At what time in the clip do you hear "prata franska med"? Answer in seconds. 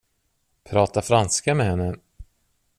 0.63-1.65